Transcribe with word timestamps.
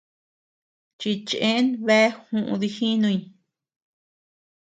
Chichen 0.99 1.65
bea 1.85 2.07
juú 2.39 2.53
dijinuy. 2.61 3.17